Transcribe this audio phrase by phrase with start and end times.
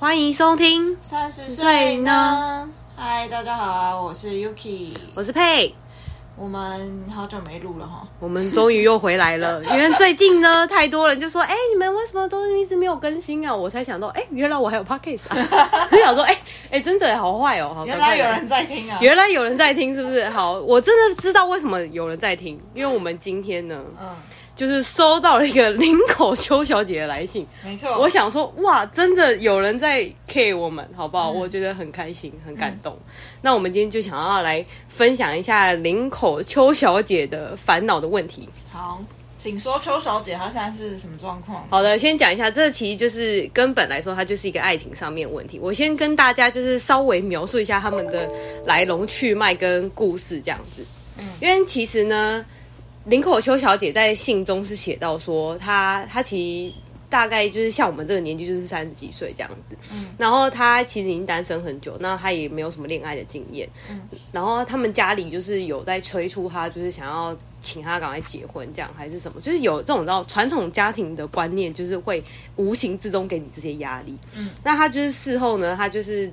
[0.00, 2.70] 欢迎收听三十岁呢。
[2.94, 5.74] 嗨，大家好，我是 Yuki，我是佩。
[6.36, 9.60] 我们好久没录了哈，我们终于又回来了。
[9.66, 15.68] 因为最近呢，太多人就说：“哎、欸，你们为什么都一直没有更新啊？”我才想到，哎、欸，原来我还有 Podcast 啊！
[15.90, 18.98] 我想说，哎、欸，哎、欸，真的好坏哦、喔，原来有人在听啊！
[19.02, 20.28] 原来有人在听，是不是？
[20.28, 24.06] 好，我真的知道为什么有人在听，因为我们今天呢，嗯。
[24.58, 27.96] 就是收到了一个林口邱小姐的来信，没错。
[27.96, 31.30] 我想说，哇，真的有人在 care 我们，好不好？
[31.30, 32.92] 嗯、我觉得很开心，很感动。
[33.06, 38.48] 嗯、那我们今天就想要来分享一下林口邱小姐的烦恼的问题。
[38.68, 39.00] 好，
[39.36, 41.64] 请说，邱小姐她现在是什么状况？
[41.70, 45.60] 好的，先讲一下，这其实就是根本来说，它就是一个爱情上面的问题。
[45.62, 48.28] 我先跟大家就是稍微描述一下他们的
[48.66, 50.84] 来龙去脉跟故事，这样子。
[51.20, 52.44] 嗯，因为其实呢。
[53.08, 56.74] 林口秋小姐在信中是写到说，她她其实
[57.08, 59.76] 大概就是像我们这个年纪，就是三十几岁这样子。
[59.90, 63.66] 嗯，然后她其实已经单身很久，那她也没有什么恋爱的经验。
[63.90, 69.40] 嗯，然后他们家里就是有在催促她，就是想要请她赶快结婚，这样还是什么？
[69.40, 72.22] 就是有这种叫传统家庭的观念，就是会
[72.56, 74.14] 无形之中给你这些压力。
[74.34, 76.30] 嗯，那她就是事后呢，她就是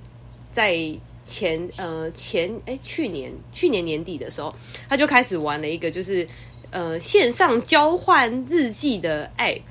[0.52, 0.78] 在
[1.26, 4.53] 前呃前哎去年去年年底的时候，
[4.90, 6.28] 她就开始玩了一个就是。
[6.76, 9.62] 呃，线上交换日记的 app，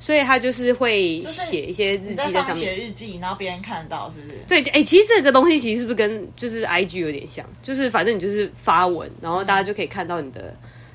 [0.00, 4.34] 所以他就是会写一些日记在上面写日记，然后别人看到，是不是？
[4.48, 7.46] 对，哎、欸，其实这个东西其实是不是跟就是 IG 有点像？
[7.62, 10.52] 就是反正你就是发文，然后大家就可以看到你的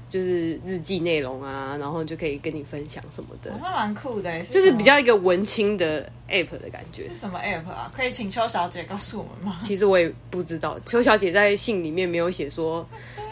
[0.10, 7.08] 就是日记内容啊，然后就可以跟你分享什么的，好像蛮酷的，就是比较一个文青的 app 的感觉。
[7.08, 7.90] 是什么 app 啊？
[7.96, 9.62] 可以请邱小姐告诉我们吗？
[9.64, 12.86] 其实我也不知道，邱小姐在信里面没有写说。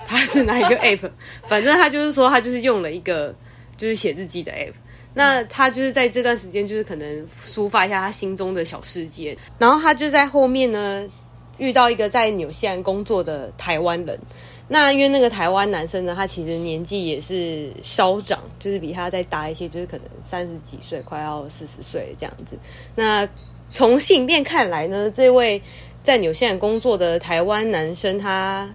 [0.08, 1.12] 他是哪一个 app？
[1.48, 3.36] 反正他就是说，他就是用了一个
[3.76, 4.74] 就是写日记的 app。
[5.14, 9.38] 那他就是在这段时间，就是可能抒发一下他心中的小世界。
[9.58, 11.08] 然后他就在后面呢，
[11.58, 14.20] 遇到一个在纽西兰工作的台湾人。
[14.68, 22.56] 那因为那个台湾男生呢，他其实年纪也是稍长，就是比他再大一些，就是可能三十几岁，快要四十岁这样子。
[22.94, 23.28] 那
[23.72, 25.60] 从信片看来呢，这位
[26.04, 28.70] 在纽西兰工作的台湾男生，他。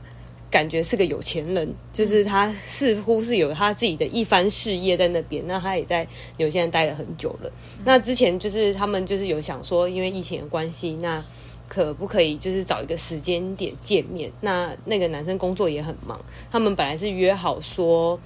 [0.53, 5.43] 感觉是个有钱人，就是他似乎是有他自己的一番事业在那边。
[5.47, 7.51] 那他也在纽西兰待了很久了。
[7.83, 11.25] 那之前就是他们就是有想说，因为疫情的关系，那
[11.67, 14.31] 可不可以就是找一个时间点见面？
[14.43, 16.21] 那那个男生工作也很忙，
[16.51, 18.21] 他们本来是约好说，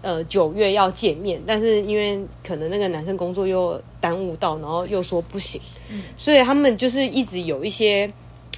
[0.00, 5.60] 呃，九月要见面，但是因为可能那个男生工作又耽误到，然后又说不行，
[6.16, 8.12] 所以他们就是一直有一些。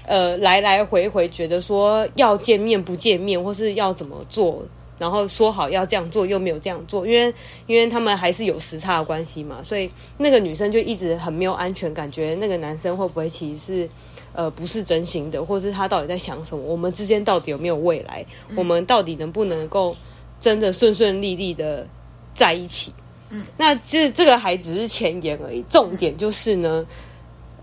[0.07, 4.63] 呃，来来回回觉得说要见面不见面，或是要怎么做，
[4.99, 7.35] 然后说好要这样做又没有这样做，因为
[7.67, 13.89] 因为他们还是有时差的关系嘛，所以那个女生就一直很没有安全感，觉得那个男生会不会其实是
[14.35, 16.63] 呃不是真心的，或是他到底在想什么？
[16.63, 18.25] 我们之间到底有没有未来？
[18.51, 19.97] 嗯、我们到底能不能够
[20.39, 21.87] 真的顺顺利利的
[22.35, 22.93] 在一起？
[23.31, 26.87] 嗯，那这这个还只是前言而已，重点就是呢，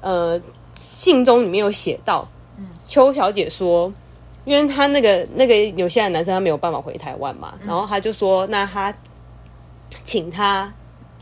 [0.02, 0.42] 呃。
[0.82, 2.28] 信中里面有写到，
[2.88, 3.94] 邱小姐说，
[4.44, 8.94] 因为她那个那个纽西兰男生他没有办法回台湾嘛，然后他就说，那他
[10.04, 10.74] 请他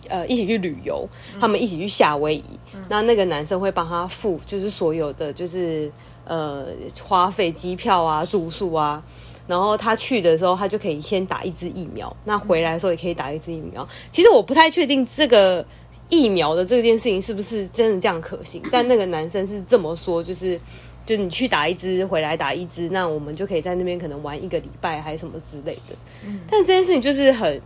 [0.07, 1.07] 呃一起去旅游，
[1.39, 2.43] 他们一起去夏威夷，
[2.87, 5.91] 那那个男生会帮他付，就是所有的就是
[6.25, 6.67] 呃
[7.03, 9.03] 花费、机票啊、住宿啊，
[9.45, 13.87] 然后他去的时候，他就可以先打一支疫苗，那回来的时候也可以打一支疫苗。
[14.11, 15.65] 其实我不太确定这个。
[16.09, 18.61] 疫苗的这件事情是不是真的这样可行？
[18.71, 20.59] 但那个男生是这么说，就是，
[21.05, 25.95] 就你去打一支，回来打一支，那我们就可以在那边可能玩一个礼拜，还是什么之类的。
[26.25, 27.61] 嗯，但这件事情就是很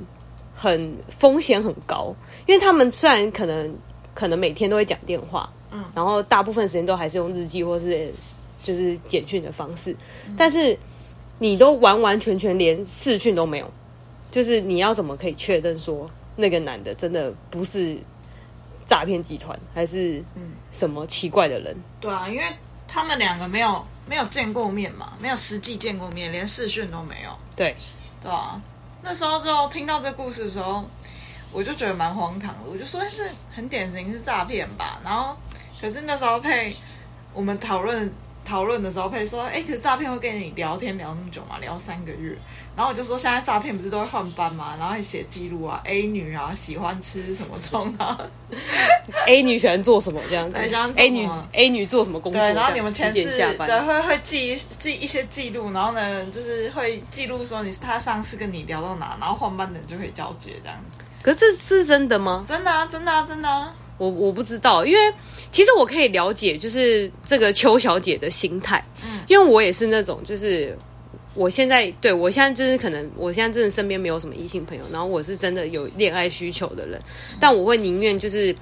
[0.53, 2.13] 很风险很高，
[2.45, 3.73] 因为他们虽然可能
[4.13, 8.11] 可能每天都会讲电话，嗯，然后大部分时间都还是用日记或是
[8.61, 9.95] 就是简讯的方式，
[10.37, 10.77] 但是
[11.39, 13.71] 你都完完全全连视讯都没有，
[14.31, 17.97] 就是你要怎么可以确认说那个男的真的不是？
[18.85, 21.75] 诈骗集团还是嗯什么奇怪的人？
[21.99, 22.43] 对啊，因为
[22.87, 27.29] 他们两个没有没有见过面嘛，没有实际见过面，连视讯都没有。
[27.55, 27.75] 对，
[28.21, 28.61] 对啊。
[29.01, 30.83] 那时候就听到这故事的时候，
[31.51, 32.59] 我就觉得蛮荒唐的。
[32.71, 34.99] 我就说这很典型是诈骗吧。
[35.03, 35.35] 然后，
[35.81, 36.75] 可是那时候配
[37.33, 38.11] 我们讨论。
[38.53, 41.57] 讨论的时候，佩说：“哎，可是诈骗会跟你聊天聊那么久吗？
[41.59, 42.37] 聊三个月。”
[42.77, 44.75] 然后我就说：“现在诈骗不是都会换班吗？
[44.77, 48.15] 然后还写记录啊，A 女啊喜欢吃什么葱啊，
[49.25, 50.55] A 女喜欢做什么这样子
[50.97, 52.39] ？A 女 A 女做什么工作？
[52.39, 60.99] 对，然后你们前次对会会记记一些记录，然后呢，就是会记录说你是他上次跟你聊到哪，然后换班的人就可以交接这样子。
[61.23, 62.45] 可是这是真的吗？
[62.47, 65.13] 真的啊，真的啊，真的啊。”我我不知道，因为
[65.53, 70.77] 其实我可以了解，就是这个邱小姐的心态，嗯，因为我也是那种，就是
[71.33, 76.99] 我现在对我现在就是可能我现在真的身边没有什么异性朋友，然后我是真的有恋爱需求的人，
[77.39, 78.53] 但我会宁愿就是。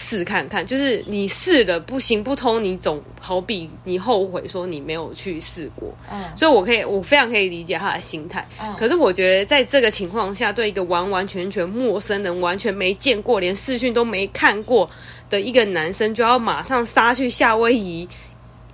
[0.00, 5.92] 试看看，就是你试了不行不通，你总好比你后悔说你没有去试过。
[6.08, 8.46] 嗯，所以我可以，我非常可以理解他的心态。
[8.62, 14.88] 嗯，可是我觉得在这个情况下，对一个完完全全陌生人、完全没见过、连视讯都没看过
[15.28, 18.08] 的一个男生，就要马上杀去夏威夷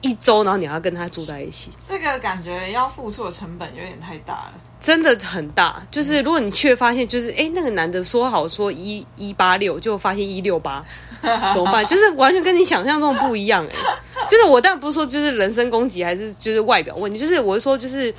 [0.03, 4.55] 一周，然后你要跟他住在一起，这个感觉要付出的成本有点太大了。
[4.81, 10.85] 真的很大，就是如果你却发现，就是哎、欸，那个男的说好说一一八六，就发现一六八，
[11.55, 11.87] 怎么办？
[11.87, 14.29] 就是完全跟你想象中不一样哎、欸。
[14.29, 18.12] 就是我当然不是说就是人身攻击，还是就是外表问题，就是我是说就是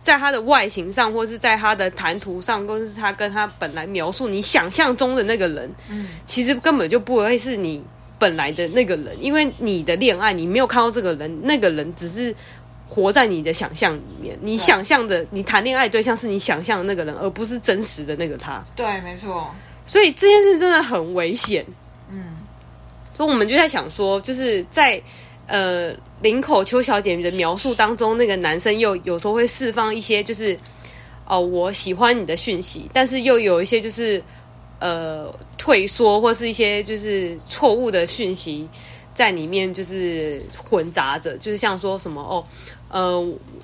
[0.00, 7.82] 在他的外形上，或是在他的谈吐上，或是他跟他本来描述你想象中的那个人，嗯，其实根本就不会是你
[8.18, 12.32] 本来的那个人，因为你的恋爱你没有看到这个人，那个人只是。
[12.94, 18.62] 活在你的想象里面，你想象的你谈恋爱对象是你想象的那个人，而不是真实的那个他。
[18.76, 19.50] 对，没错。
[19.86, 21.64] 所以这件事真的很危险。
[22.10, 22.36] 嗯，
[23.16, 25.02] 所以我们就在想说，就是在
[25.46, 25.90] 呃
[26.20, 30.52] 林口邱小姐的描述当中，那个男生又有时候会释放一些就是
[31.24, 34.22] 哦、呃、我喜欢你的讯息，但是又有一些就是
[34.80, 38.68] 呃退缩或是一些就是错误的讯息
[39.14, 42.44] 在里面，就是混杂着，就是像说什么哦。
[42.92, 43.18] 呃，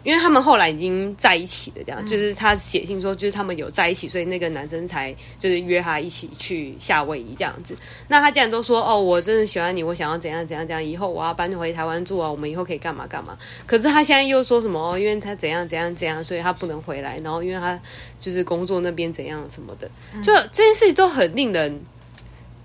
[0.04, 7.76] 因为他们后来已经在一起了，这样、嗯、就是他写信说，就是他们有在一起，所以那个男生才就是约他一起去夏威夷这样子。
[8.08, 13.36] 那他既然都说哦，我真的喜欢你，我想要怎样怎样怎样，以后我要搬回台湾住啊，我们以后可以干嘛干嘛。
[13.66, 17.78] 可是他现在又说什么哦，因为他怎样怎样怎样，所以他不能回来，然后因为他
[18.18, 19.90] 就是工作那边怎样什么的，
[20.22, 21.78] 就这件事情都很令人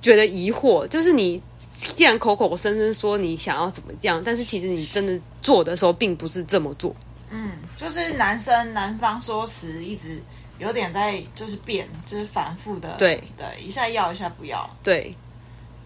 [0.01, 1.43] 觉得疑惑，就是你。
[1.75, 6.95] 既然口口声声说你想要怎么样，但是其实你真的做的时候并不是这么做。
[7.29, 10.21] 嗯，就是男生男方说辞一直
[10.59, 12.95] 有点在就是变，就是反复的。
[12.99, 14.69] 对对，一下要一下不要。
[14.83, 15.13] 对，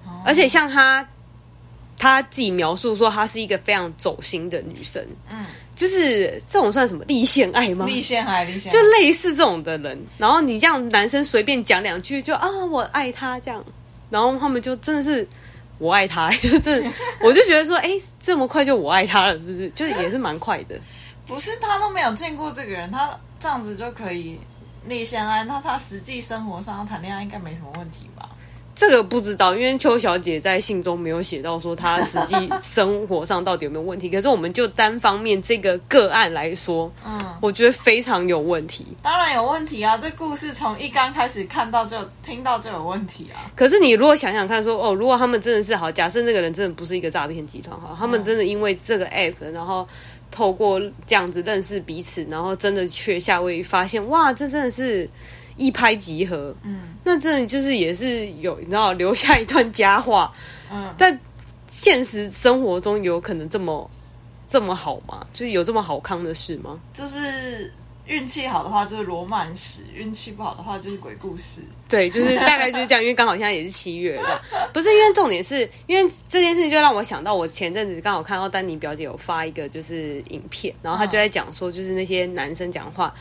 [0.05, 1.07] 哦、而且像他
[1.97, 5.01] 他自己描述说，他是一个非常走心的女生。
[5.29, 7.85] 嗯，就是这种算什么立腺爱吗？
[7.85, 9.97] 立腺爱，立腺爱，就类似这种的人。
[10.17, 13.63] 然后你这样男生随便讲两句就啊，我爱他这样，
[14.09, 15.25] 然后他们就真的是。
[15.77, 16.91] 我爱他， 就是
[17.21, 17.89] 我就觉得说，哎、
[18.21, 19.69] 这么快就我爱他了，是不是？
[19.71, 20.79] 就是也是蛮快的。
[21.25, 24.39] 不是他都没有见过这个人，他这样子就可以
[24.85, 28.29] 立腺爱，那他实际生活上谈恋爱应该没什么问题吧？
[28.77, 34.07] 这个不知道，因为邱小姐在信中没有写到说她实际生活上到底有没有问题。
[34.07, 38.85] 可是我们就单方面这个个案来说，嗯，我觉得非常有问题。
[39.01, 39.97] 当然有问题啊！
[39.97, 43.49] 这故事从一刚开始看到就听到就有问题啊。
[43.55, 49.87] 可是你如果想想看说，说哦，如果他们真的是好，假设那个人真的不是一个诈骗集团哈，他们真的因为这个 app，然后
[50.29, 55.09] 透过这样子认识彼此，然后真的去夏威夷发现，哇，这真的是。
[55.57, 60.31] 一拍即合，嗯，那真的就是也是有，你知道，留下一段佳话，
[60.71, 61.19] 嗯，但
[61.67, 63.89] 现实生活中有可能这么
[64.47, 65.25] 这么好吗？
[65.33, 66.79] 就是有这么好康的事吗？
[66.93, 67.73] 就是
[68.05, 71.61] 运气好的话就是罗曼史，运气不好的话就是鬼故事。
[71.89, 83.13] 对，就是大概就是这样，因为刚好现在也是七月了， 不是因为重点是因为这件事情就让我想到，我前阵子刚好看到丹尼表姐有发一个就是影片，然后她就在讲说，就是那些男生讲话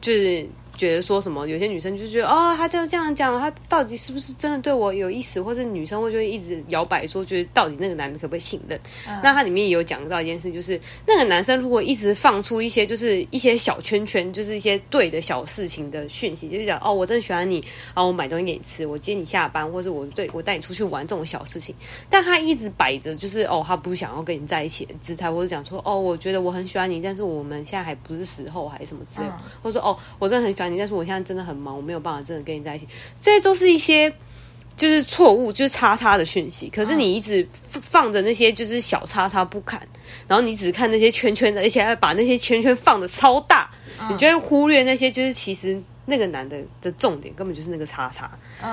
[0.00, 0.48] 就是。
[0.76, 1.46] 觉得说什么？
[1.46, 5.40] 有些女生就觉得哦，他就这样讲，他到底是不是真的对我有意思？
[5.40, 8.78] 或者女生会就会一直摇摆说，觉得到底那个男的可不可以信任？
[9.08, 17.56] 嗯、那它里面也有讲到一件事，就是那个男生如果一直放出一些就是一些小圈圈，就是一些对的小事情的讯息，就是讲哦，我真的喜欢你，
[17.94, 21.74] 然后我买东西给你吃，我接你下班，或者我对我带你出去玩这种小事情，
[22.08, 32.86] 但他一直摆着就是哦，他不想要跟你在一起的姿态，或者讲说哦，我觉得我很喜欢你，但是我们现在还不是时候，还是什么之类的，嗯、或者说哦，我真的很喜但是我现在真的很忙，我没有办法真的跟你在一起。
[33.20, 34.12] 这些都是一些
[34.76, 36.68] 就是错误，就是叉叉的讯息。
[36.70, 39.80] 可是你一直放着那些就是小叉叉不看，
[40.26, 43.70] 然后你只看那些圈圈的，而且还把那些圈圈放的超大，
[44.10, 48.30] 你就会忽略那些就是其实那个男的的重点根本就是那个叉叉。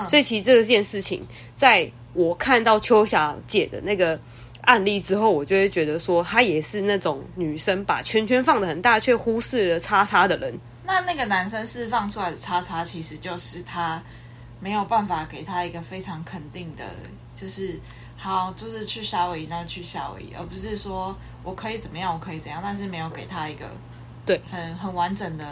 [0.07, 1.21] 所以其实这件事情，
[1.53, 4.19] 在我看到秋小姐的那个
[4.61, 10.53] 案例之后，我就会觉得说，她也是那种女生把圈圈放的很大，却忽视了叉叉的人。
[10.89, 14.01] 那那个男生释放出来的叉叉，其实就是他
[14.59, 16.83] 没有办法给他一个非常肯定的，
[17.35, 17.79] 就是
[18.17, 23.65] 好，就是去夏威夷，那去夏威夷，而不是说我可以怎么样，我可以怎样，但是没有给他一个
[24.25, 24.41] 对。
[24.49, 25.45] 很很完整的，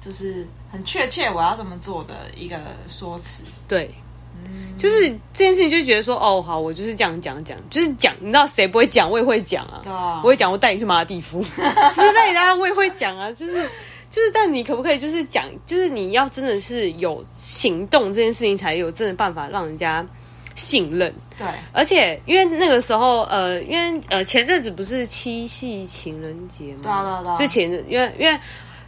[0.00, 3.44] 就是很确切我要这么做的一个说辞。
[3.68, 3.94] 对，
[4.42, 13.70] 嗯，就是这件事情就觉得说，哦，好，我就是这样讲讲，就是讲，你知道谁不会讲，我也会讲啊，哦、我会讲，我带你去马尔地夫 之类的，我也会讲啊，就是
[14.10, 20.06] 就是，但你可不可以就是讲，就是你要真的是有行动这件事情，才有真的办法让人家。
[20.54, 26.80] 信任，对，而且因为那个时候，呃，因为呃前阵子不是七夕情人节吗？
[26.82, 28.36] 对啊对啊对啊，就前阵，因为因为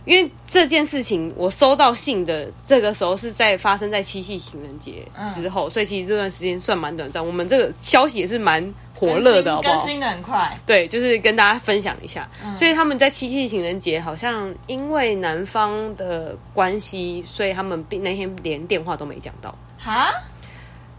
[0.05, 5.05] 因为这件事情，我收到信的这个时候是在发生在七夕情人节
[5.35, 7.25] 之后，嗯，所以其实这段时间算蛮短暂。
[7.25, 8.63] 我们这个消息也是蛮
[8.95, 9.75] 火热的，好不好？
[9.75, 10.59] 更新的很快。
[10.65, 12.29] 对，就是跟大家分享一下。
[12.45, 19.55] 嗯，所以他们在七夕情人节好像因为男方的关系，所以他们那天连电话都没讲到。
[19.79, 20.11] 哈？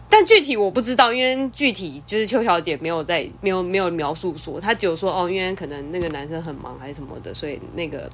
[0.08, 8.10] 但具体我不知道，因为具体就是邱小姐没有在没有没有描述说，她只有说哦，因为可能那个男生很忙还是什么的，所以那个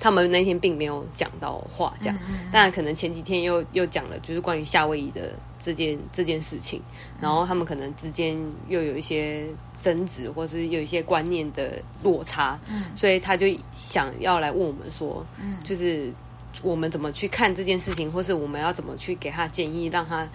[0.00, 2.18] 他们那天并没有讲到话，这样。
[2.50, 6.82] 但可能前几天又又讲了，就是关于夏威夷的这件这件事情，
[7.20, 8.36] 然后他们可能之间
[8.68, 9.46] 又有一些
[9.80, 12.58] 争执，或是有一些观念的落差，
[12.96, 15.24] 所以他就想要来问我们说，
[15.62, 16.12] 就是
[16.62, 20.26] 我们怎么去看这件事情，或是我们要怎么去给他建议，让他。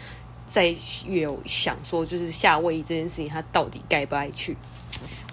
[0.48, 0.74] 再
[1.08, 4.56] 有想说，就是夏威夷这件事情，他到底该不该去？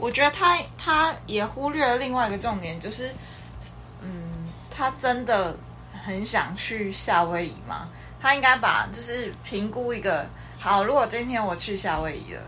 [0.00, 3.14] 我觉得他他也忽略了另外一个重点，就是，嗯，
[4.74, 5.56] 他真的
[6.04, 7.88] 很想去夏威夷吗？
[8.20, 10.26] 他应该把就是评估一个
[10.58, 12.40] 好，如果今天我去夏威夷了，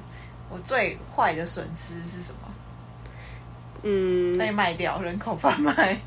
[0.49, 2.49] 我最坏的损失是什么？
[3.83, 6.00] 嗯，被卖掉，人口贩卖，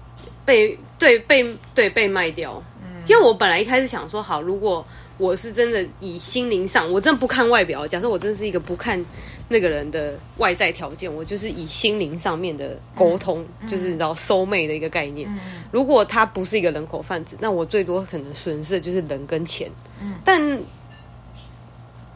[0.46, 2.62] 被对被对被卖掉。
[2.82, 4.86] 嗯，因为我本来一开始想说，好，如果。
[5.20, 7.88] 我是真的以心灵上，我真的不看外表。
[7.88, 9.04] 假设我真的是一个不看
[9.50, 15.30] 那个人的外在条件，我就是以心灵上面的沟通，嗯、就是你知道 soul mate 的一个概念。
[15.32, 19.72] 嗯、如果他不是一个人口贩子，那我最多可能损失的就是人跟钱。
[20.02, 20.60] 嗯、但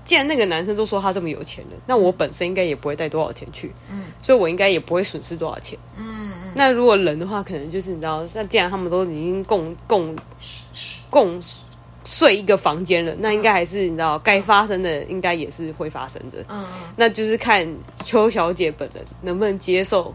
[0.03, 3.71] 既然那个男生都说他这么有钱了，那我本身应该也不会带多少钱去。
[3.89, 5.79] 嗯，所以我应该也不会损失多少钱。
[5.97, 10.15] 嗯，那如果人的话，可能就是你知道，那既然他们都已经共共
[11.09, 11.41] 共。
[12.03, 16.43] 睡一个房间了，那应该还是你知道该发生的，应该也是会发生的。
[16.49, 16.65] 嗯，
[16.95, 17.67] 那就是看
[18.03, 20.13] 邱小姐本人能不能接受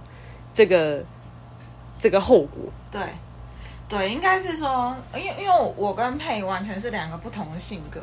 [0.53, 1.05] 这个
[1.97, 2.61] 这个后果。
[2.91, 3.01] 对，
[3.89, 8.01] 对，应该是说，因为因为我跟佩完全是两个不同的性格。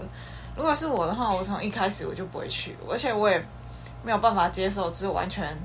[0.56, 3.44] 如果是我的话，我从一开始我就不会去，而且我也
[4.02, 5.58] 没有办法接受，就是完全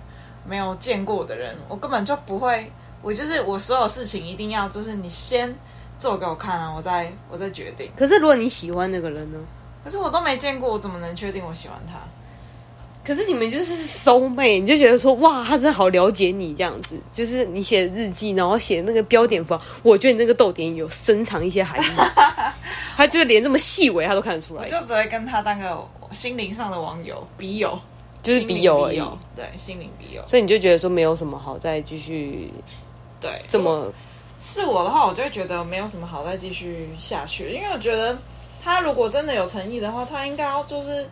[0.44, 2.72] 没有见过的人，我根本就不会。
[3.00, 5.54] 我就是我所有事情一定要，就是你先。
[5.98, 6.72] 做给我看啊！
[6.76, 7.90] 我再我再决定。
[7.96, 9.38] 可是如果你喜欢那个人呢？
[9.84, 11.98] 可是我都没见过，我怎么能确定我喜欢他？
[13.04, 16.94] 可是你们就是 soul mate，你就觉得说哇，他真的好了解你这样子。
[17.10, 21.86] 就是你写日记，然后写那个标点符号，我觉得你那个逗点有深藏一些含义。
[22.96, 24.62] 他就连这么细微他都看得出来。
[24.62, 27.78] 我就只会跟他当个心灵上的网友、笔友，
[28.22, 29.02] 就是笔友而已。
[29.34, 30.22] 对，心灵笔友。
[30.26, 32.52] 所以你就觉得说没有什么好再继续
[33.20, 33.90] 对这么。
[34.38, 38.16] 是我的话，我就会觉得没有什么好再继续下去，因为我觉得
[38.62, 41.08] 他如果真的有诚意的话，他应该要就是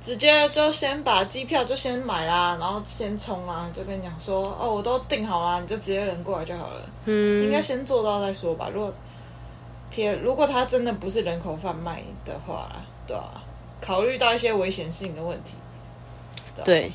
[0.00, 6.82] 直接就先把机票就先买啦，然后先冲啊，就跟你讲说哦，我都订好啦，你就直接人过来就好了。
[7.06, 8.68] 嗯，应该先做到再说吧。
[8.72, 8.92] 如果
[9.90, 12.70] 撇，如果他真的不是人口贩卖的话，
[13.06, 13.42] 对啊，
[13.80, 15.54] 考虑到一些危险性的问题，
[16.54, 16.64] 对啊。
[16.64, 16.92] 对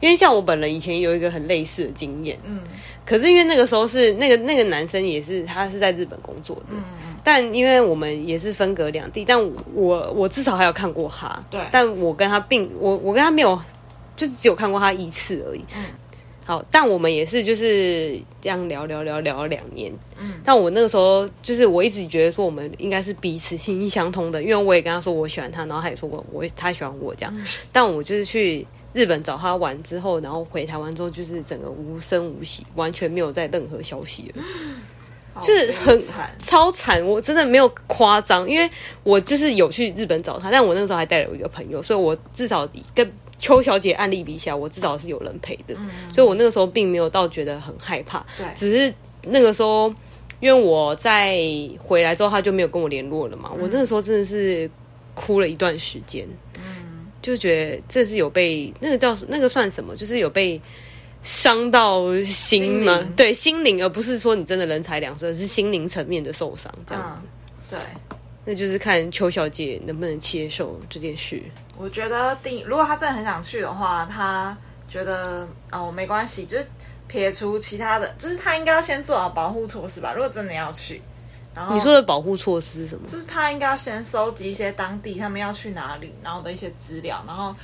[0.00, 2.60] 因为像我本人以前有一个很类似的经验，嗯，
[3.04, 6.82] 可是因为那个时候是那个那个男生也是他是在日本工作的，嗯，
[7.22, 9.38] 但因为我们也是分隔两地，但
[9.74, 13.60] 我我至少还有看过他，对，但我跟他并我我跟他没有，
[14.16, 15.84] 就是只有看过他一次而已，嗯，
[16.46, 28.66] 好，但我们也是就是这样聊聊聊聊了两年，嗯，但我那个时候就是我一直觉得说我们应该是彼此心意相通的，因为我也跟他说我喜欢他，然后他也说我我他喜欢我这样，嗯，但我就是去。
[28.92, 34.42] 日本找他玩之后，然后回台湾之后，就是整个无声无息，完全没有再任何消息了，
[35.40, 37.00] 就是很惨，超惨。
[37.06, 38.68] 我真的没有夸张，因为
[39.04, 45.74] 我就是有去日本找他，但我那个时候还带了我一个朋友，所以我至少跟邱小姐案例比起来，我至少是有人陪的，
[46.12, 48.92] 所以我那个时候并没有到觉得很害怕，对，只是
[49.22, 49.88] 那个时候
[50.40, 51.38] 因为我在
[51.78, 54.68] 回来之后，他就没有跟我联络了嘛，我那个时候真的是
[55.14, 56.26] 哭了一段时间。
[57.22, 59.94] 就觉得这是有被那个叫那个算什么？
[59.96, 60.60] 就是有被
[61.22, 62.98] 伤到心吗？
[63.00, 67.26] 心对，心灵，而不是说你真的人财两失，是心灵层面的受伤这样子。
[67.26, 67.30] 嗯。
[67.70, 67.78] 对，
[68.44, 71.40] 那就是看邱小姐能不能接受这件事。
[71.78, 74.56] 我觉得第，如果她真的很想去的话，她
[74.88, 76.66] 觉得哦没关系，就是
[77.06, 80.12] 撇除其他的，就是她应该要先做好保护措施吧。
[80.12, 81.00] 如果真的要去，
[81.54, 83.08] 然后你说的保护措施是什么？
[83.08, 87.54] 就是他应该要先收集一些当地他们要去哪里，然后的一些资料，然后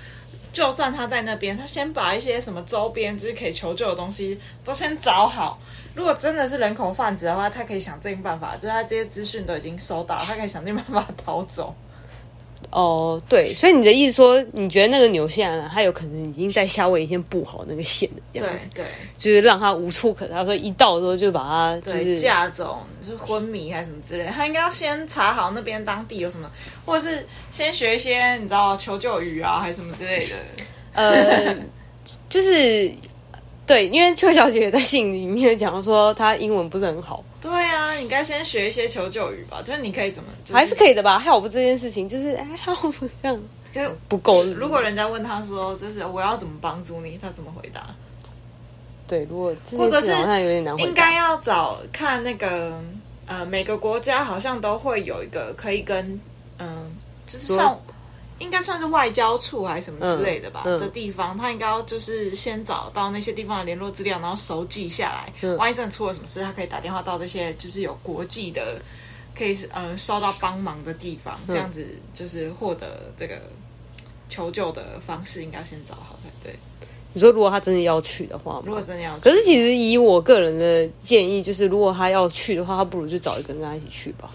[0.53, 5.59] 就算他在那边，他先把一些什么周边就是可以求救的东西都先找好。
[5.95, 11.75] 如果真的是人口贩子的话，他可以想尽办法，就是他这些资讯都已经收到，他可以想尽办法逃走。
[12.77, 20.35] 哦，对，所以你的意思说，你觉得那个纽西兰人他有可能已经在夏威夷先布好那个线了，这样子，对，对就是让他无处可逃。
[20.35, 26.51] 他说一到的时候就把他就是架走，就是昏迷还是什么之类，他应该要先查好那边当地有什么，
[26.85, 30.35] 或者是先学一些你知道求救语啊，还是什么之类的。
[30.93, 31.57] 呃，
[32.29, 32.93] 就是。
[33.67, 37.25] 对，因为邱小姐在信里面讲说她英文不是很好。
[37.41, 44.45] 对啊，你该先学一些求救语吧，就是你可以怎么，就是、还是可以的吧？help 这件事情就是哎，help 这样，不够。
[44.45, 47.87] 如果人家问他说，就是我要怎么帮助你，他怎么回答？
[49.09, 52.81] 对，如果或者是有点难，应该要找看那个
[53.27, 56.05] 呃，每个国家好像都会有一个可以跟
[56.59, 56.91] 嗯、呃，
[57.27, 57.77] 就是上。
[58.39, 65.33] 应该算是外交处还是什么之类的吧、嗯嗯、的地方，他应该要就是先找到那些地方的联络资料，然后熟记下来。
[65.41, 68.81] 嗯、万一真的出了什么事，他可以打电话到这些就是有国际的，
[69.35, 73.41] 可以嗯收到帮忙的地方，这样子就是获得这个
[74.29, 76.55] 求救的方式，应该先找好才对。
[77.15, 84.31] 你说如果他真的要去的话，如果真的要去，可是其实以我个人的建议，就是如果他要去的话，他不如就找一个人跟他一起去吧，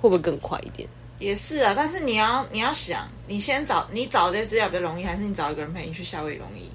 [0.00, 0.88] 会不会更快一点？
[1.24, 6.68] 也是啊，但是你要你要想，你先找你找这些资料比较容易，还是你找一个人陪你去夏威夷容易？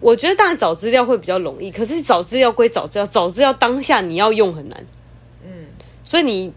[0.00, 4.86] 我觉得当然找资料会比较容易，可是找资料归找资料，找资料当下你要用很难。
[5.44, 5.66] 嗯，
[6.02, 6.52] 所以你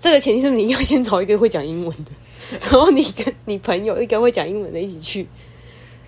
[0.00, 2.10] 这个前提是不是你要先找一个会讲英文的，
[2.70, 5.28] 然后你跟你朋友一个会讲英文的一起去。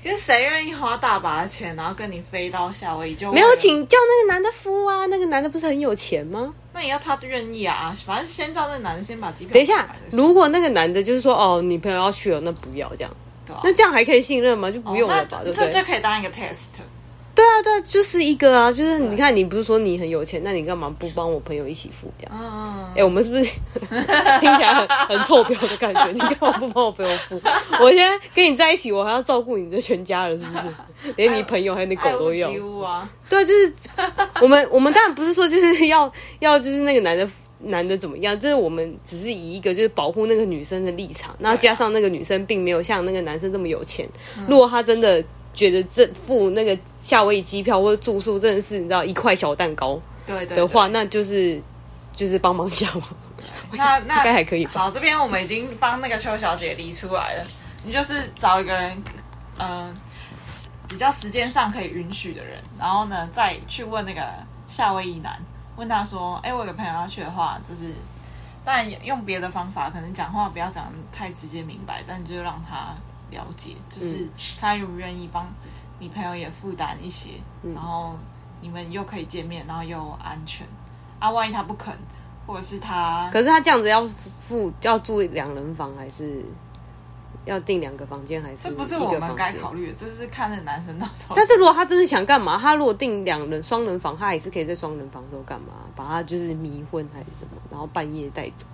[0.03, 5.07] 其实谁愿意花大把的钱，然后跟你飞到夏威夷就没有请叫那个男的付啊？
[5.07, 6.53] 那个男的不是很有钱吗？
[6.73, 9.53] 那也要他愿意啊，反正先叫那个男的先把机票。
[9.55, 13.17] 等一下，如果那个男的就是说哦，女朋友要去了，那不要这样，
[13.47, 14.69] 对啊，那这样还可以信任吗？
[14.69, 15.39] 就不用了吧？
[15.45, 15.67] 对不对？
[15.71, 16.83] 这就可以当一个 test。
[17.35, 22.39] 对啊，对，就是一个啊，就是你看，你不是说你很有钱，那你干嘛不帮我朋友一起付这样？
[22.39, 23.43] 嗯，哎，我们是不是
[23.81, 26.13] 听起来很很臭婊的感觉？
[26.13, 27.41] 你干嘛不帮我朋友付？
[27.81, 30.65] 我现在跟你在一起，我还要照顾你的全家人，是不是？
[31.17, 32.51] 连你朋友还有你狗都要。
[32.85, 33.73] 啊，对，就是
[34.43, 37.27] 我们我们当然不是说就是要要就是那个男的
[37.61, 44.07] 男的怎么样，就是我们只是以一个就是保护那个女生的立场，然后加上那个女生并没有像那个男生这么有钱，
[44.47, 45.25] 如果他真的。
[45.55, 51.61] 觉得这付那个夏威夷机票或者住宿真的是你知道一块小蛋糕，对的话，那就是
[52.17, 53.03] 就是帮忙一下嘛。
[53.73, 54.73] 那那应该还可以吧。
[54.81, 57.45] 好，这边我们已经帮那个邱小姐理出来了。
[57.85, 58.97] 你就是找一个人，
[59.59, 59.97] 嗯、呃，
[60.89, 64.23] 比较时间上可以允许的人，然后呢再去问那个
[64.67, 65.39] 夏威夷男，
[65.77, 67.93] 问他说：“哎，我有个朋友要去的话，就是
[68.65, 72.95] 当然用别的方法，可能讲话不要讲太直接明白，但就让他。”
[73.33, 74.29] 了解，就是
[74.61, 75.47] 他愿不愿意帮
[75.99, 77.31] 你朋友也负担一些，
[77.63, 78.15] 嗯、然后
[78.61, 80.67] 你们又可以见面，然后又安全。
[81.19, 81.93] 啊，万一他不肯，
[82.47, 86.45] 或者是他，可是他这样子要付要住两人房，还是
[87.45, 88.69] 要订两个房间，还是？
[88.69, 91.37] 这不是我们该考虑的，这是看那男生到时候。
[91.37, 95.75] 但是如果他真的想干嘛，他如果订两人双人房，他也是可以在双人房的时候干嘛？
[95.95, 98.67] 把他就是迷昏还是什么，然后半夜带走。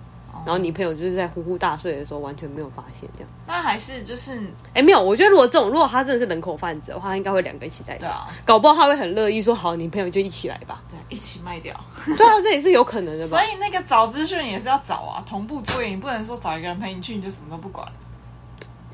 [0.45, 3.29] 然后你朋友就是在呼呼大睡的时候完全没有发现，这样。
[3.45, 4.41] 那还是就是，
[4.73, 5.01] 哎，没有。
[5.01, 8.07] 我觉得如果这种，如果他真的是人口贩子的话，他应该会两个一起带走。
[8.07, 11.73] 对啊，搞不好他会很乐意说：“好，你朋友就一起来吧。”对，一起卖掉。
[12.05, 13.37] 对啊，这也是有可能的吧。
[13.37, 17.87] 所以那个找资讯也是要找啊，同步作业，你不能说找一个人陪你去，你就什么都不管。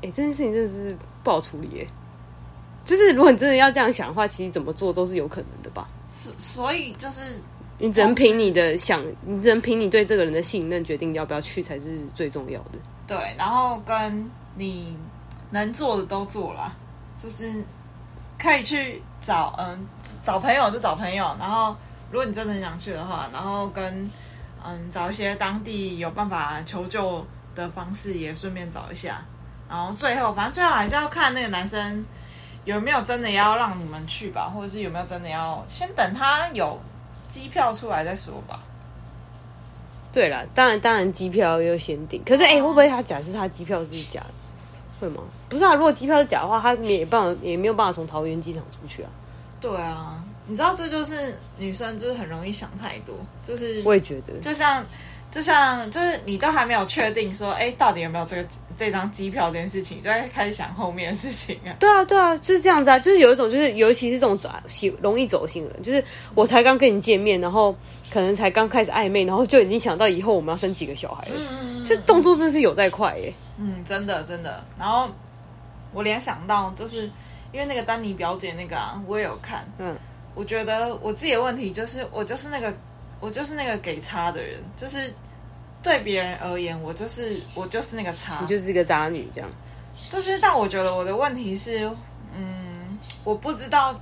[0.02, 1.86] 哎，这件事情真的是不好处理耶。
[2.84, 5.88] 就是如果你真的要这样想的话，其实怎么做都是有可能的吧。
[6.08, 7.22] 所所以就是。
[7.78, 12.78] 你只能凭你的想，你只能凭你对这个人的信任决定要不要去才是最重要的。
[13.06, 14.96] 对，然后跟你
[15.50, 16.74] 能做的都做了，
[17.22, 17.52] 就是
[18.38, 19.86] 可以去找嗯
[20.22, 21.76] 找朋友就找朋友，然后
[22.10, 24.10] 如果你真的很想去的话，然后跟
[24.64, 29.22] 嗯找一些当地有办法求救的方式也顺便找一下，
[29.68, 32.02] 然后最后反正最后还是要看那个男生
[32.64, 36.80] 有没有真的要让你们去吧，或者是有没有真的要先等他有。
[37.36, 38.58] 机票出来再说吧。
[40.10, 42.22] 对了，当然当然，机票要先订。
[42.24, 44.26] 可是哎、欸，会不会他假设他机票是假的？
[44.98, 45.22] 会吗？
[45.50, 49.10] 不是啊，如果机票是假的话，他也办法也没有办法从桃园机场出去啊。
[49.60, 54.82] 对啊，你知道这就是女生就是很容易想太多，就是我也觉得，就像
[55.36, 61.76] 就像就是你都还没有确定说，哎，到底有没有这个这张机票这件事情，就会开始想后面的事情啊。
[61.78, 66.02] 对啊，对啊，就是这样子啊，就是有一种，就是尤其是这种走喜容易走心的人，就是
[66.34, 67.76] 我才刚跟你见面，然后
[68.10, 73.30] 可能才刚开始暧昧，然后就已经想到以后我们要生几个小孩了，嗯嗯嗯，就动作真是有在快耶。
[73.58, 74.64] 嗯，真的真的。
[74.78, 75.06] 然后
[75.92, 77.02] 我联想到，就是
[77.52, 79.94] 因为那个丹尼表姐那个啊，我也有看，嗯。
[80.34, 82.74] 我觉得我自己的问题就是，我就是那个，
[83.20, 85.10] 我就是那个给差的人，就是
[85.82, 89.50] 对别人而言，我就是我就是那个渣，你就是一个渣女这样。
[90.08, 91.88] 就是，但我觉得我的问题是，
[92.34, 93.98] 嗯，我不知道，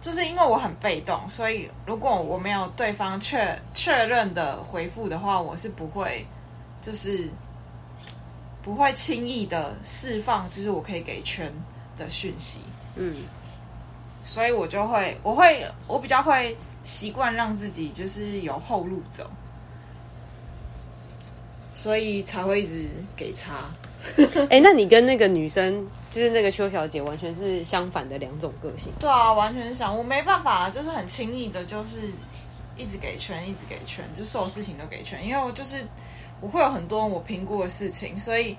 [0.00, 6.26] 就是因为我很被动，所以如果我没有对方确确认的回复的话，我是不会，
[6.80, 7.28] 就是
[8.62, 11.52] 不会轻易的释放，就是我可以给圈
[11.96, 12.60] 的讯息，
[12.96, 13.14] 嗯。
[14.24, 19.28] 所以我就会，我会，我比较会习惯让自己就是有后路走，
[21.78, 22.86] 所以才会一直
[23.16, 23.70] 给差。
[24.50, 28.92] 哎、欸，那你跟那个女生，就是那个邱小姐，完全是相反的两种个性。
[28.98, 32.10] 对啊，完全是想，我没办法，就是很轻易的，就是
[32.76, 35.76] 一直给圈，一直给圈，就所有事情都给圈，因为我就是
[36.40, 38.56] 我会有很多我评估的事情，所以。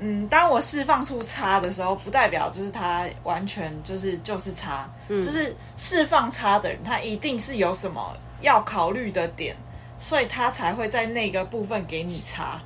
[0.00, 9.54] 嗯，当我释放出差的时候，不代表就是他完全就是就是差，嗯，就是释放差的人，他一定是有什么要考虑的点，
[9.98, 12.60] 所以他才会在那个部分给你差。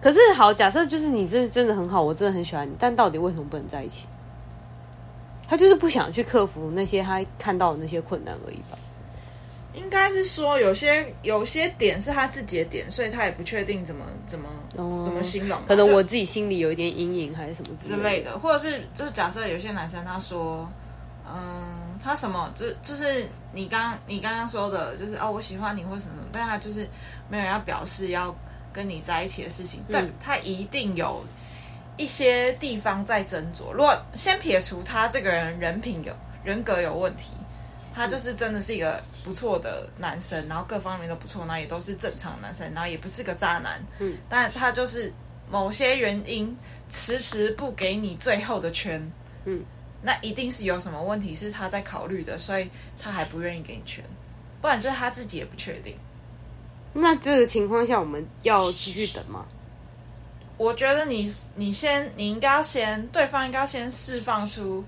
[0.00, 4.06] 可是好，假设就是你真的真的很好，我真的很喜欢你，但到底为什么不能在一起？
[5.48, 8.78] 他就是不想去克服那些他看到的那些困难而已吧。
[9.74, 15.58] 应该是说有些有些点是他自己的点，所以他也不确定怎么怎么、哦、怎么形容。
[15.66, 20.68] 可能我自己心里有一点阴影，还是什么之类，之类的，或者是就是假设有些男生他说，
[21.26, 26.88] 嗯，他什么就就是你刚你刚刚说的，就是哦我喜欢你或什么，但他就是
[27.28, 28.34] 没有要表示要
[28.72, 31.24] 跟你在一起的事情，但他一定有
[31.96, 33.72] 一些地方在斟酌。
[33.72, 36.12] 如果先撇除他这个人人品有
[36.42, 37.32] 人格有问题。
[37.94, 43.78] 他就是真的是一个不错的男生，然后各方面都不错，然后也都是正常男生，然后也不是个渣男。
[43.98, 45.12] 嗯，但他就是
[45.50, 46.56] 某些原因
[46.88, 49.12] 迟迟不给你最后的圈。
[49.44, 49.62] 嗯，
[50.02, 54.04] 那一定是有什么问题是他在考虑的，所以他还不愿意给你圈，
[54.60, 55.94] 不然就是他自己也不确定。
[56.92, 59.46] 那这个情况下，我们要继续等吗？
[60.58, 64.84] 我觉得你你先，你应该要先，对方应该要先释放出。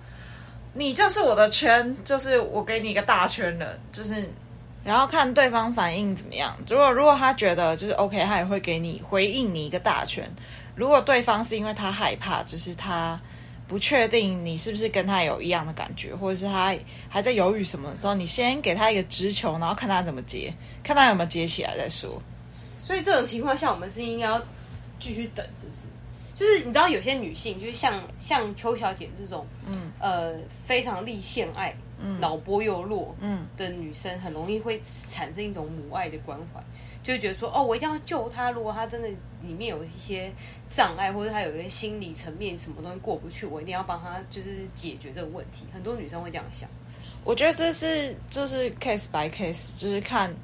[0.74, 4.28] 你就是我的圈，就是我给你一个大圈了，就是，
[4.84, 6.54] 然后看对方反应怎么样。
[6.68, 10.28] 如果如果他觉得就是 OK，他也会给你回应你一个大圈。
[10.76, 13.18] 如果对方是因为他害怕，就是他
[13.66, 16.74] 不确定你是不是跟他有一样的感觉，或者是他
[17.08, 22.20] 还在犹豫什么的时候，你先给他一个直球，然后看他怎么接，看他有没有接起来再说。
[22.76, 24.40] 所以这种情况下，我们是应该要
[24.98, 25.82] 继续等，是不是？
[26.34, 30.34] 就是你知道，有些女性就是像像邱小姐这种，嗯，呃，
[30.66, 36.60] 非常立现爱，嗯，脑波又弱，嗯的女生，很容易会产生一种母爱的关怀，
[37.04, 38.50] 就会觉得说，哦，我一定要救她。
[38.50, 39.06] 如果她真的
[39.42, 40.32] 里面有一些
[40.68, 45.64] 障碍，或者她有一些心理层面什么东西过不去，我一定要帮她，就是解决这个问题。
[45.72, 46.68] 很多女生会这样想。
[47.22, 50.34] 我觉得这是就是 case by case，就是看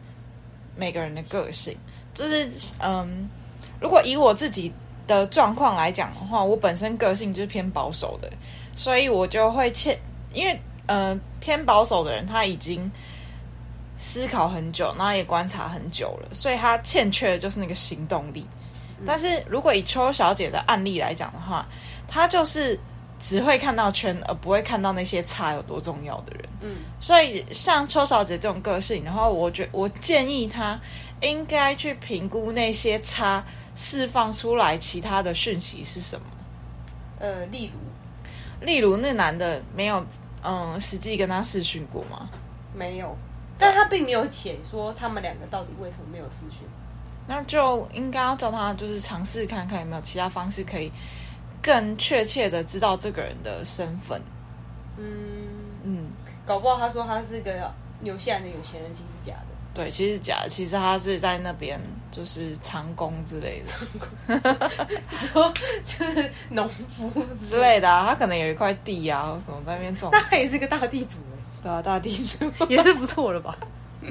[0.77, 1.77] 每个人的个性。
[2.15, 2.49] 就是
[2.81, 3.29] 嗯，
[3.81, 4.73] 如果以我自己。
[5.07, 8.31] 的状况来讲的话，我本身个性就是偏保守的，
[8.77, 9.99] 所以我就会欠，
[10.33, 12.89] 因为呃偏保守的人他已经
[14.01, 18.47] 思考很久，然后也观察很久了，所以他欠缺的就是那个行动力。
[19.07, 21.67] 但是如果以邱小姐的案例来讲的话，
[22.09, 22.77] 她就是
[23.19, 26.49] 只会看到圈，而不会看到那些差有多重要的人。
[26.63, 30.81] 嗯，所以像邱小姐这种个性的话，我觉我建议她
[31.21, 33.45] 应该去评估那些差。
[33.77, 36.27] 释放出来其他的讯息是什么？
[37.21, 40.05] 呃，例如，例如那男的没有
[40.43, 42.29] 嗯实际跟她试训过吗？
[42.75, 43.17] 没有，
[43.61, 46.67] 但他并没有写说他们两个到底为什么没有私讯。
[47.27, 50.91] 那就应该要叫他就是尝试看看有没有其他方式可以
[51.63, 54.21] 更确切的知道这个人的身份。
[54.97, 55.47] 嗯
[55.85, 56.11] 嗯，
[56.45, 59.47] 搞不好他说他是个纽西兰的有钱人，其实是假的。
[59.73, 63.63] 对，其实是假的，其实他是在那边就是长工之类
[64.27, 64.41] 的，
[65.33, 65.53] 说
[65.87, 67.13] 就是农夫
[67.45, 71.19] 之类的啊，他可能有一块地啊，什么在那边种，那他也是个大地主
[71.63, 73.57] 对啊，大地主也是不错了吧？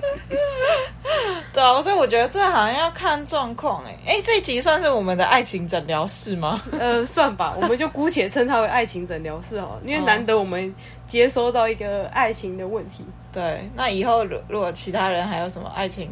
[1.52, 6.62] 对啊，所以我觉得这好像要看状况哎，哎，这一集算是我们的爱情诊疗室吗？
[6.80, 10.74] 呃，算吧，我们就姑且称它为爱情诊疗室哦，因为难得我们
[11.08, 13.04] 接收到一个爱情的问题。
[13.34, 16.12] 对，那以后如如果其他人还有什么爱情，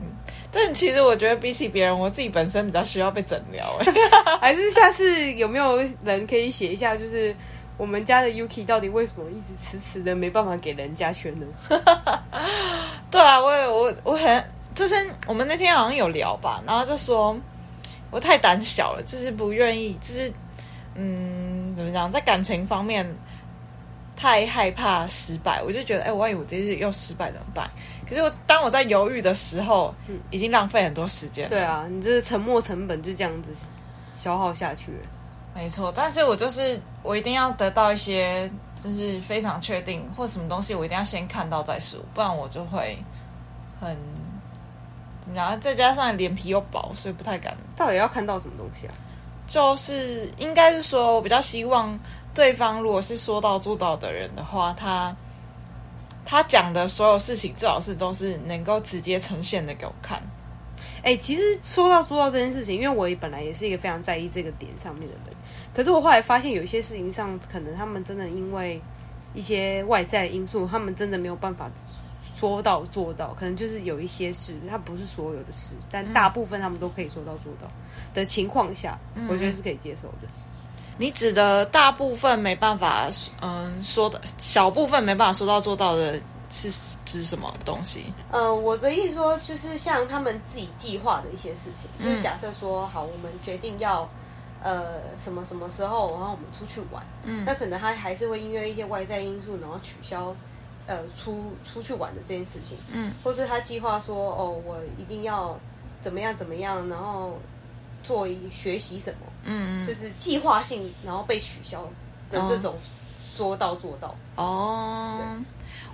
[0.52, 3.64] 但其实我觉得比起别人，我自己本身比较需要被诊疗。
[3.80, 3.86] 哎，
[4.42, 7.36] 还是下次有没有人可以写一下，就是
[7.78, 11.46] 我们家的 Yuki 到底为什么一直迟迟的没办法给人家圈呢？
[13.10, 14.96] 对啊，我我我很就是
[15.28, 17.38] 我们那天好像有聊吧，然后就说
[18.12, 20.32] 我太胆小了，就是不愿意，就是
[20.96, 23.08] 嗯，怎么讲，在感情方面。
[24.20, 27.70] 太害怕失败，我就觉得，哎、欸，万一我这次又失败怎么办？
[28.10, 31.48] 可是我当我在犹豫的时候，嗯，已经浪费很多时间。
[31.48, 33.52] 对啊，你这沉没成本就这样子
[34.16, 34.98] 消耗下去了。
[35.58, 42.96] 没错，但是我就是我一定要得到一些，就是非常确定或什么东西，我一定要先看到再说，不然我就会
[43.82, 43.98] 很
[45.20, 45.60] 怎么讲？
[45.60, 47.58] 再加上脸皮又薄，所以不太敢。
[47.76, 48.94] 到底要看到什么东西啊？
[49.48, 52.00] 就是应该是说我比较希望。
[52.36, 55.16] 对方如果是说到做到的人的话，他
[56.24, 60.22] 他讲的所有事情最好是都是能够直接呈现的给我看。
[61.04, 65.36] 哎、欸，其实说到做到这件事情，因为我本来也是一个非常在意这个点上面的人，
[65.74, 68.82] 可是我后来发现有一些事情上，可能他们真的因为
[69.34, 71.70] 一些外在因素，他们真的没有办法
[72.36, 73.36] 说到做到。
[73.40, 77.70] 可能就是有一些事，他不是所有的事，但大部分他们都可以说到做到
[78.14, 78.98] 的情况下，
[79.30, 80.28] 我觉得是可以接受的。
[81.00, 83.08] 你指的大部分没办法，
[83.42, 88.06] 嗯，说的小部分没办法说到做到的是指什么东西？
[88.32, 94.08] 呃，我的意思说，就是像他们自己计划的一些事情，就是假设说，好，我们决定要
[94.64, 100.36] 呃什么什么时候，然后我们出去玩，嗯，那可能他还是会因为一些外在因素，然后取消
[100.86, 105.58] 呃出出去玩的这件事情，嗯，或是他计划说，哦，我一定要
[106.02, 107.38] 怎么样怎么样，然后
[108.04, 109.20] 做一学习什么。
[109.50, 111.82] 嗯，就是计划性，然后被取消
[112.30, 112.76] 的这种
[113.22, 115.22] 说到做到哦。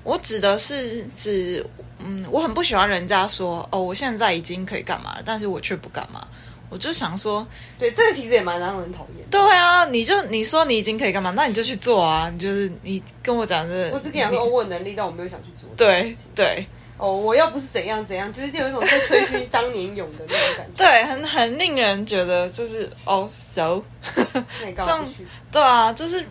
[0.04, 1.66] 我指的是指，
[2.00, 6.28] 嗯，我很不喜欢人家说哦，我现在已经可以干嘛了，但是我却不干嘛。
[6.70, 7.46] 我就想说，
[7.78, 9.26] 对，这个其实也蛮让人讨厌。
[9.30, 12.32] 对啊，你就你说你已经可以干嘛，那你就去做啊。
[12.34, 15.70] 你就是你跟我讲这，我只跟你讲说我有能力，但我没有想去做。
[15.78, 16.66] 对对。
[16.98, 20.72] 哦，我要不是怎样怎样，就是有一种在吹嘘当年勇的那种感觉。
[20.78, 23.84] 对，很很令人觉得就是哦，so
[24.62, 25.06] 这样
[25.52, 26.24] 对啊，就是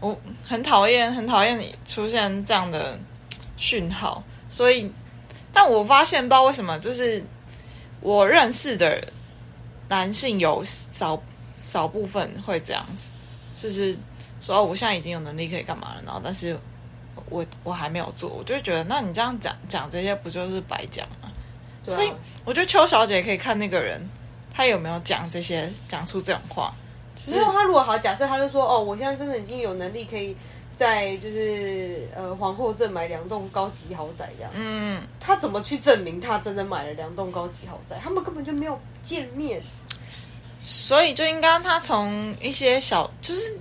[0.00, 2.98] 我很讨厌，很讨厌你出现这样的
[3.58, 4.24] 讯号。
[4.48, 4.90] 所以，
[5.52, 7.22] 但我发现不知道为什么，就是
[8.00, 9.06] 我认识的
[9.90, 11.22] 男性有少
[11.62, 13.12] 少部分会这样子，
[13.54, 13.94] 就是
[14.40, 16.58] 说哦，我现在已经有能力可以干嘛了，然后但是。
[17.30, 21.30] 我我还没有做，我就会觉得，那你这样讲讲这些不就是白讲吗？
[21.84, 21.84] 啊。
[21.86, 22.10] 所以
[22.44, 24.00] 我觉得邱小姐可以看那个人，
[24.54, 26.72] 他有没有讲这些，讲出这种话。
[27.26, 30.34] 没有，他如果好，假设他就说，哦，我现在真的已经有能力可以
[30.78, 34.52] 在就是呃皇后镇买两栋高级豪宅这样。
[34.54, 37.96] 嗯，他怎么去证明他真的买了两栋高级豪宅？
[38.02, 39.60] 他们根本就没有见面，
[40.62, 43.58] 所以就应该他从一些小就是。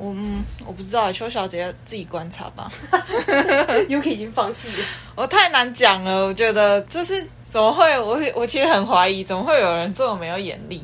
[0.00, 2.70] 我嗯我不知道，邱小姐要自己观察吧。
[3.90, 4.84] Yuki 已经放弃了，
[5.16, 6.24] 我太难讲了。
[6.24, 7.98] 我觉得就是怎么会？
[7.98, 10.80] 我我其实很怀疑，怎么会有人这么没有眼力？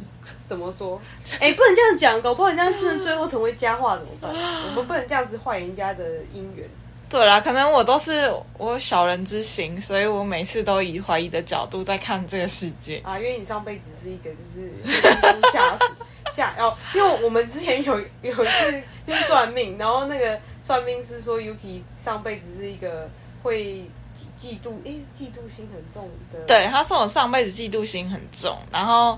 [0.47, 1.01] 怎么说？
[1.41, 4.33] 哎、欸，不能这样讲，搞不好人家真的最后成为佳话怎么办？
[4.69, 6.05] 我们不能这样子坏人家的
[6.35, 6.69] 姻缘。
[7.11, 13.19] 对啦，可能我都是我小人之心，所以我每次都以怀疑的角度在看这个世界啊。
[13.19, 15.85] 因为你上辈子是一个就是下属。
[16.33, 23.09] 下哦，因为我们之前有有一次去算命，然后那个算命师说 Yuki 上辈子是一个
[23.43, 23.89] 会
[24.41, 26.41] 嫉妒，诶，嫉妒心很重的。
[26.47, 29.17] 对，他说我上辈子嫉妒心很重，然后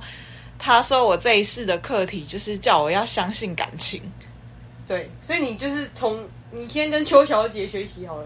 [0.67, 4.03] 他说我这一世的课题就是叫我要相信感情。
[4.85, 8.25] 对，所以你就是从你先跟邱小姐学习好了。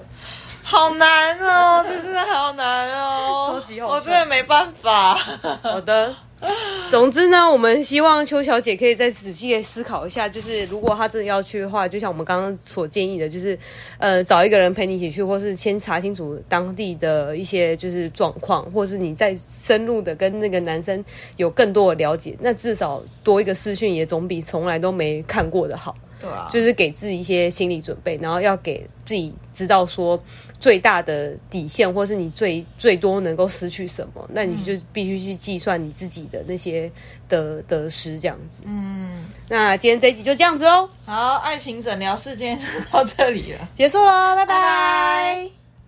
[0.63, 5.15] 好难哦，这真的好难哦， 超级好，我真的没办法。
[5.63, 6.15] 好的。
[6.91, 13.57] 总之呢，我们希望邱小姐可以再仔细思考一下，就是如果她真的要去的话，就像我们刚刚所建议的，就是
[13.99, 21.05] 呃找一个人陪你一起去，或是先查清楚当地的一些就是状况，或是你再深入的跟那个男生
[21.37, 25.95] 有更多的了解，那至少多一个视讯也总比从来都没看过的好。
[26.21, 30.23] 对啊，就是给自己一些心理准备，然后要给自己知道说
[30.61, 36.89] 最大的底线，或是你最最多能够失去什么，那你就必须去计算你自己的那些
[37.27, 38.63] 得得失，这样子。
[38.67, 40.89] 嗯，那今天这一集就这样子哦。
[41.07, 44.55] 好，爱情诊疗室今天就到这里了，结束了，拜拜。
[44.55, 45.60] 拜拜。